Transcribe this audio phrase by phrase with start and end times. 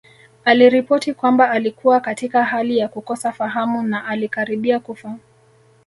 [0.45, 5.15] Aliripoti kwamba alikuwa katika hali ya kukosa fahamu na alikaribia kufa